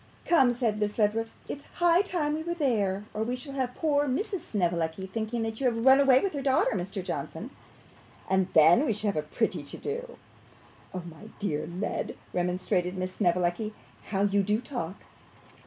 [0.25, 4.07] 'Come,' said Miss Ledrook, 'it's high time we were there, or we shall have poor
[4.07, 4.39] Mrs.
[4.39, 7.03] Snevellicci thinking that you have run away with her daughter, Mr.
[7.03, 7.51] Johnson;
[8.27, 10.17] and then we should have a pretty to do.'
[10.91, 13.75] 'My dear Led,' remonstrated Miss Snevellicci,
[14.05, 14.95] 'how you do talk!